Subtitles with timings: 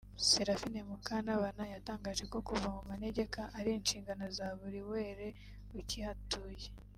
[0.29, 5.27] Seraphine Mukantabana yatangaje ko kuva mu manegeka ari inshingano za buri were
[5.79, 6.67] ukihatuye